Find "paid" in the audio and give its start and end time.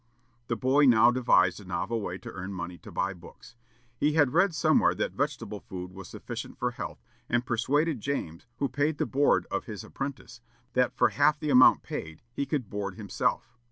8.67-8.97, 11.83-12.23